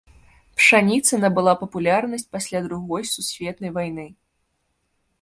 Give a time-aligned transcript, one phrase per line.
[0.59, 4.07] Пшаніца набыла папулярнасць пасля другой сусветнай вайны.